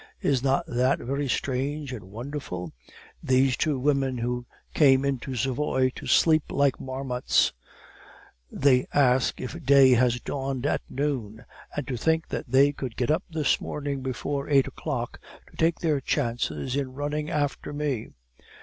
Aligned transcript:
Is 0.23 0.41
not 0.41 0.65
that 0.65 0.97
very 0.97 1.29
strange 1.29 1.93
and 1.93 2.05
wonderful? 2.09 2.71
Those 3.21 3.55
two 3.55 3.77
women 3.77 4.47
came 4.73 5.05
into 5.05 5.35
Savoy 5.35 5.91
to 5.93 6.07
sleep 6.07 6.45
like 6.51 6.81
marmots; 6.81 7.53
they 8.51 8.87
ask 8.95 9.39
if 9.39 9.63
day 9.63 9.91
has 9.91 10.19
dawned 10.19 10.65
at 10.65 10.81
noon; 10.89 11.45
and 11.75 11.87
to 11.87 11.97
think 11.97 12.29
that 12.29 12.45
they 12.49 12.71
could 12.71 12.95
get 12.95 13.11
up 13.11 13.21
this 13.29 13.61
morning 13.61 14.01
before 14.01 14.49
eight 14.49 14.65
o'clock, 14.65 15.19
to 15.51 15.55
take 15.55 15.77
their 15.81 16.01
chances 16.01 16.75
in 16.75 16.95
running 16.95 17.29
after 17.29 17.71
me!" 17.71 18.09